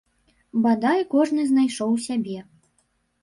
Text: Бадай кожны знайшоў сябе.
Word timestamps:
Бадай 0.63 1.03
кожны 1.11 1.45
знайшоў 1.51 1.91
сябе. 2.07 2.39